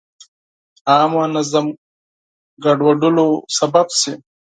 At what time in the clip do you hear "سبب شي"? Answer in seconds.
3.57-4.13